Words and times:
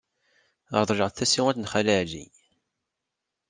Reḍleɣ-d 0.79 1.15
tasiwant 1.17 1.61
n 1.61 1.69
Xali 1.71 1.93
Ɛli. 2.01 2.25